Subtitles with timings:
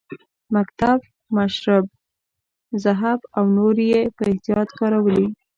[0.55, 0.99] مکتب،
[1.35, 1.85] مشرب،
[2.83, 5.25] ذهب او نور یې په احتیاط کارولي.